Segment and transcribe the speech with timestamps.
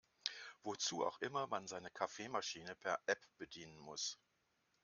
[0.63, 4.17] Wozu auch immer man seine Kaffeemaschine per App bedienen muss.